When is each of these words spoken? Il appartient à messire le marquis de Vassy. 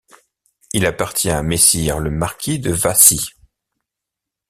Il 0.73 0.87
appartient 0.87 1.29
à 1.29 1.43
messire 1.43 1.99
le 1.99 2.09
marquis 2.09 2.57
de 2.57 2.71
Vassy. 2.71 3.23